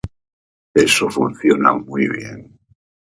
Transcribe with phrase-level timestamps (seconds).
[0.73, 2.57] Eso funciona muy bien.